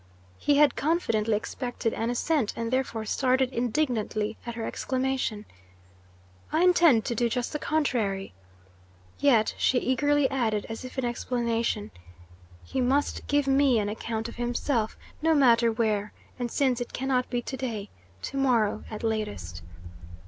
He 0.39 0.57
had 0.57 0.75
confidently 0.75 1.35
expected 1.37 1.93
an 1.93 2.09
assent, 2.09 2.53
and 2.55 2.73
therefore 2.73 3.05
started 3.05 3.53
indignantly 3.53 4.35
at 4.47 4.55
her 4.55 4.65
exclamation: 4.65 5.45
"I 6.51 6.63
intend 6.63 7.05
to 7.05 7.13
do 7.13 7.29
just 7.29 7.53
the 7.53 7.59
contrary." 7.59 8.33
Yet 9.19 9.53
she 9.59 9.77
eagerly 9.77 10.27
added, 10.31 10.65
as 10.69 10.83
if 10.83 10.97
in 10.97 11.05
explanation: 11.05 11.91
"He 12.63 12.81
must 12.81 13.27
give 13.27 13.45
me 13.45 13.77
an 13.77 13.89
account 13.89 14.27
of 14.27 14.37
himself, 14.37 14.97
no 15.21 15.35
matter 15.35 15.71
where, 15.71 16.13
and, 16.39 16.49
since 16.49 16.81
it 16.81 16.93
can 16.93 17.07
not 17.07 17.29
be 17.29 17.43
to 17.43 17.55
day, 17.55 17.91
to 18.23 18.37
morrow 18.37 18.83
at 18.89 19.03
latest." 19.03 19.61